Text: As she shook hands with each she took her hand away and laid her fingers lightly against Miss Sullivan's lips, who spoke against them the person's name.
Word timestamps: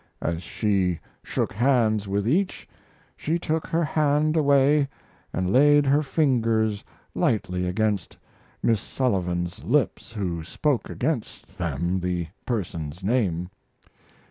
As 0.23 0.41
she 0.41 0.99
shook 1.21 1.53
hands 1.53 2.07
with 2.07 2.27
each 2.27 2.67
she 3.15 3.37
took 3.37 3.67
her 3.67 3.83
hand 3.83 4.35
away 4.35 4.89
and 5.31 5.53
laid 5.53 5.85
her 5.85 6.01
fingers 6.01 6.83
lightly 7.13 7.67
against 7.67 8.17
Miss 8.63 8.81
Sullivan's 8.81 9.63
lips, 9.63 10.11
who 10.13 10.43
spoke 10.43 10.89
against 10.89 11.55
them 11.59 11.99
the 11.99 12.29
person's 12.47 13.03
name. 13.03 13.51